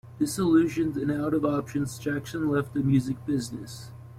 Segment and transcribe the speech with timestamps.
[0.17, 3.91] Disillusioned and out of options, Jackson left the music business.